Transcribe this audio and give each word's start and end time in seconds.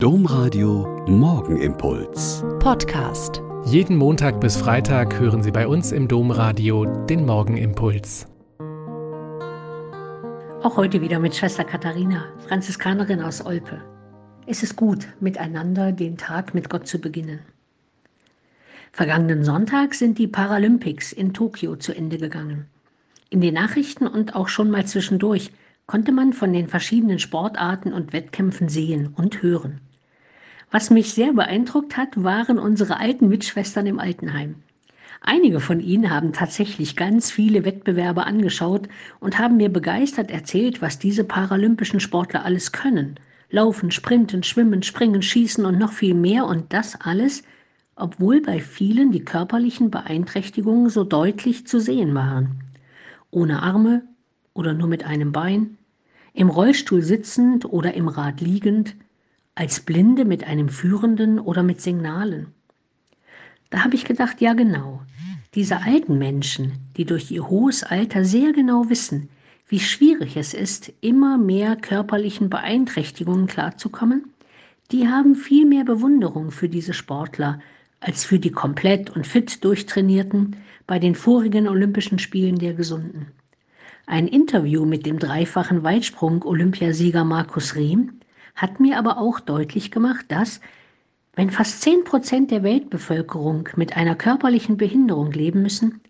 Domradio 0.00 1.04
Morgenimpuls. 1.08 2.44
Podcast. 2.60 3.42
Jeden 3.64 3.96
Montag 3.96 4.40
bis 4.40 4.56
Freitag 4.56 5.18
hören 5.18 5.42
Sie 5.42 5.50
bei 5.50 5.66
uns 5.66 5.90
im 5.90 6.06
Domradio 6.06 6.84
den 7.06 7.26
Morgenimpuls. 7.26 8.28
Auch 10.62 10.76
heute 10.76 11.00
wieder 11.00 11.18
mit 11.18 11.34
Schwester 11.34 11.64
Katharina, 11.64 12.26
Franziskanerin 12.46 13.20
aus 13.20 13.44
Olpe. 13.44 13.82
Es 14.46 14.62
ist 14.62 14.76
gut, 14.76 15.08
miteinander 15.18 15.90
den 15.90 16.16
Tag 16.16 16.54
mit 16.54 16.70
Gott 16.70 16.86
zu 16.86 17.00
beginnen. 17.00 17.40
Vergangenen 18.92 19.42
Sonntag 19.42 19.94
sind 19.94 20.16
die 20.18 20.28
Paralympics 20.28 21.10
in 21.10 21.34
Tokio 21.34 21.74
zu 21.74 21.92
Ende 21.92 22.18
gegangen. 22.18 22.66
In 23.30 23.40
den 23.40 23.54
Nachrichten 23.54 24.06
und 24.06 24.36
auch 24.36 24.46
schon 24.46 24.70
mal 24.70 24.86
zwischendurch 24.86 25.50
konnte 25.88 26.12
man 26.12 26.32
von 26.32 26.52
den 26.52 26.68
verschiedenen 26.68 27.18
Sportarten 27.18 27.92
und 27.92 28.12
Wettkämpfen 28.12 28.68
sehen 28.68 29.12
und 29.16 29.42
hören. 29.42 29.80
Was 30.70 30.90
mich 30.90 31.14
sehr 31.14 31.32
beeindruckt 31.32 31.96
hat, 31.96 32.22
waren 32.22 32.58
unsere 32.58 32.98
alten 32.98 33.28
Mitschwestern 33.28 33.86
im 33.86 33.98
Altenheim. 33.98 34.56
Einige 35.22 35.60
von 35.60 35.80
ihnen 35.80 36.10
haben 36.10 36.32
tatsächlich 36.32 36.94
ganz 36.94 37.30
viele 37.30 37.64
Wettbewerbe 37.64 38.24
angeschaut 38.24 38.88
und 39.18 39.38
haben 39.38 39.56
mir 39.56 39.70
begeistert 39.70 40.30
erzählt, 40.30 40.80
was 40.82 40.98
diese 40.98 41.24
paralympischen 41.24 42.00
Sportler 42.00 42.44
alles 42.44 42.72
können. 42.72 43.18
Laufen, 43.50 43.90
sprinten, 43.90 44.42
schwimmen, 44.42 44.82
springen, 44.82 45.22
schießen 45.22 45.64
und 45.64 45.78
noch 45.78 45.92
viel 45.92 46.14
mehr 46.14 46.44
und 46.44 46.72
das 46.72 47.00
alles, 47.00 47.42
obwohl 47.96 48.42
bei 48.42 48.60
vielen 48.60 49.10
die 49.10 49.24
körperlichen 49.24 49.90
Beeinträchtigungen 49.90 50.90
so 50.90 51.02
deutlich 51.02 51.66
zu 51.66 51.80
sehen 51.80 52.14
waren. 52.14 52.60
Ohne 53.30 53.62
Arme 53.62 54.02
oder 54.52 54.74
nur 54.74 54.86
mit 54.86 55.04
einem 55.04 55.32
Bein, 55.32 55.78
im 56.34 56.50
Rollstuhl 56.50 57.02
sitzend 57.02 57.64
oder 57.64 57.94
im 57.94 58.06
Rad 58.06 58.40
liegend, 58.40 58.94
als 59.58 59.80
Blinde 59.80 60.24
mit 60.24 60.44
einem 60.44 60.68
Führenden 60.68 61.40
oder 61.40 61.64
mit 61.64 61.80
Signalen. 61.80 62.46
Da 63.70 63.82
habe 63.82 63.96
ich 63.96 64.04
gedacht, 64.04 64.40
ja 64.40 64.52
genau, 64.54 65.02
diese 65.56 65.82
alten 65.82 66.16
Menschen, 66.16 66.74
die 66.96 67.04
durch 67.04 67.32
ihr 67.32 67.48
hohes 67.48 67.82
Alter 67.82 68.24
sehr 68.24 68.52
genau 68.52 68.88
wissen, 68.88 69.28
wie 69.66 69.80
schwierig 69.80 70.36
es 70.36 70.54
ist, 70.54 70.92
immer 71.00 71.38
mehr 71.38 71.74
körperlichen 71.74 72.48
Beeinträchtigungen 72.48 73.48
klarzukommen, 73.48 74.32
die 74.92 75.08
haben 75.08 75.34
viel 75.34 75.66
mehr 75.66 75.84
Bewunderung 75.84 76.52
für 76.52 76.68
diese 76.68 76.94
Sportler 76.94 77.58
als 77.98 78.24
für 78.24 78.38
die 78.38 78.52
komplett 78.52 79.10
und 79.10 79.26
fit 79.26 79.64
durchtrainierten 79.64 80.54
bei 80.86 81.00
den 81.00 81.16
vorigen 81.16 81.66
Olympischen 81.66 82.20
Spielen 82.20 82.60
der 82.60 82.74
Gesunden. 82.74 83.26
Ein 84.06 84.28
Interview 84.28 84.84
mit 84.84 85.04
dem 85.04 85.18
dreifachen 85.18 85.82
Weitsprung-Olympiasieger 85.82 87.24
Markus 87.24 87.74
Riem 87.74 88.12
hat 88.58 88.80
mir 88.80 88.98
aber 88.98 89.18
auch 89.18 89.38
deutlich 89.38 89.92
gemacht, 89.92 90.26
dass, 90.28 90.60
wenn 91.34 91.50
fast 91.50 91.80
10 91.82 92.02
Prozent 92.02 92.50
der 92.50 92.64
Weltbevölkerung 92.64 93.68
mit 93.76 93.96
einer 93.96 94.16
körperlichen 94.16 94.76
Behinderung 94.76 95.30
leben 95.30 95.62
müssen, 95.62 96.00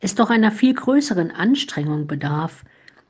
es 0.00 0.14
doch 0.14 0.30
einer 0.30 0.50
viel 0.50 0.72
größeren 0.72 1.30
Anstrengung 1.30 2.06
bedarf, 2.06 2.64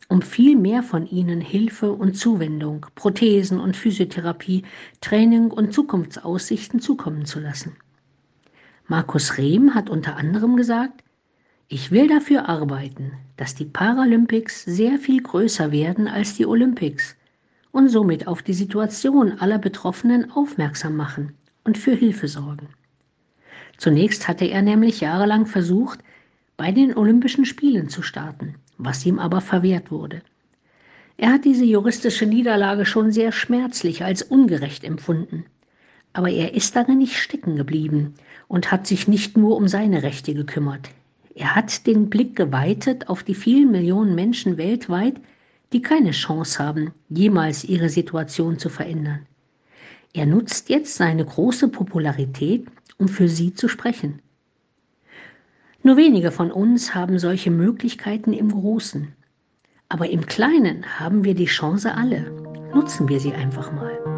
um 0.09 0.21
viel 0.21 0.57
mehr 0.57 0.83
von 0.83 1.07
ihnen 1.07 1.41
Hilfe 1.41 1.93
und 1.93 2.17
Zuwendung, 2.17 2.87
Prothesen 2.97 3.61
und 3.61 3.77
Physiotherapie, 3.77 4.65
Training 5.01 5.53
und 5.53 5.73
Zukunftsaussichten 5.73 6.81
zukommen 6.81 7.25
zu 7.25 7.39
lassen. 7.39 7.77
Markus 8.89 9.39
Rehm 9.39 9.77
hat 9.77 9.91
unter 9.91 10.17
anderem 10.17 10.57
gesagt, 10.57 11.05
ich 11.69 11.93
will 11.93 12.09
dafür 12.09 12.49
arbeiten, 12.49 13.13
dass 13.37 13.55
die 13.55 13.67
Paralympics 13.67 14.65
sehr 14.65 14.99
viel 14.99 15.23
größer 15.23 15.71
werden 15.71 16.09
als 16.09 16.35
die 16.35 16.47
Olympics 16.47 17.18
und 17.73 17.89
somit 17.89 18.27
auf 18.27 18.43
die 18.43 18.55
Situation 18.55 19.39
aller 19.39 19.59
Betroffenen 19.59 20.31
aufmerksam 20.31 20.97
machen 20.97 21.35
und 21.65 21.79
für 21.79 21.93
Hilfe 21.93 22.29
sorgen. 22.29 22.69
Zunächst 23.77 24.27
hatte 24.27 24.47
er 24.47 24.63
nämlich 24.63 25.01
jahrelang 25.01 25.47
versucht, 25.47 26.01
bei 26.57 26.73
den 26.73 26.97
Olympischen 26.97 27.45
Spielen 27.45 27.89
zu 27.89 28.03
starten, 28.03 28.57
was 28.77 29.07
ihm 29.07 29.19
aber 29.19 29.41
verwehrt 29.41 29.91
wurde. 29.91 30.23
Er 31.17 31.33
hat 31.33 31.45
diese 31.45 31.65
juristische 31.65 32.27
Niederlage 32.27 32.87
schon 32.87 33.11
sehr 33.11 33.33
schmerzlich 33.33 34.05
als 34.05 34.23
ungerecht 34.23 34.85
empfunden. 34.85 35.45
Aber 36.13 36.31
er 36.31 36.55
ist 36.55 36.75
darin 36.75 36.99
nicht 36.99 37.17
stecken 37.17 37.57
geblieben 37.57 38.15
und 38.47 38.73
hat 38.73 38.87
sich 38.87 39.09
nicht 39.09 39.37
nur 39.37 39.57
um 39.57 39.69
seine 39.69 40.03
Rechte 40.03 40.33
gekümmert. 40.33 40.91
Er 41.35 41.55
hat 41.55 41.87
den 41.87 42.09
Blick 42.09 42.35
geweitet 42.35 43.09
auf 43.09 43.23
die 43.23 43.35
vielen 43.35 43.71
Millionen 43.71 44.15
Menschen 44.15 44.57
weltweit, 44.57 45.21
die 45.73 45.83
keine 45.83 46.13
Chance 46.13 46.59
haben, 46.63 46.93
jemals 47.09 47.65
ihre 47.65 47.89
Situation 47.89 48.59
zu 48.59 48.69
verändern. 48.69 49.27
Er 50.15 50.27
nutzt 50.27 50.69
jetzt 50.69 50.97
seine 50.97 51.25
große 51.25 51.69
Popularität, 51.69 52.67
um 52.97 53.09
für 53.09 53.29
sie 53.29 53.55
zu 53.55 53.69
sprechen. 53.69 54.21
Nur 55.83 55.97
wenige 55.97 56.33
von 56.33 56.51
uns 56.51 56.95
haben 56.95 57.19
solche 57.19 57.51
Möglichkeiten 57.51 58.33
im 58.33 58.51
Großen. 58.51 59.13
Aber 59.89 60.11
im 60.11 60.27
Kleinen 60.27 60.99
haben 60.99 61.25
wir 61.25 61.35
die 61.35 61.47
Chance 61.47 61.95
alle. 61.95 62.31
Nutzen 62.75 63.09
wir 63.09 63.21
sie 63.21 63.33
einfach 63.33 63.73
mal. 63.73 64.18